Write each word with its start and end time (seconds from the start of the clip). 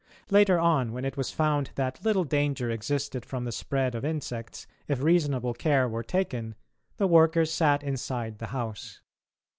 Later 0.31 0.57
on, 0.57 0.93
when 0.93 1.05
it 1.05 1.15
was 1.15 1.29
found 1.29 1.69
that 1.75 2.03
little 2.03 2.23
danger 2.23 2.71
existed 2.71 3.23
from 3.23 3.45
the 3.45 3.51
spread 3.51 3.93
of 3.93 4.03
insects 4.03 4.65
if 4.87 4.99
reasonable 5.03 5.53
care 5.53 5.87
were 5.87 6.01
taken, 6.01 6.55
the 6.97 7.05
workers 7.05 7.53
sat 7.53 7.83
inside 7.83 8.39
the 8.39 8.47
house. 8.47 8.99